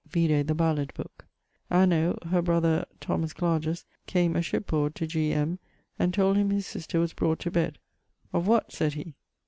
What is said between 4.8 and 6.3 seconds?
to G. M. and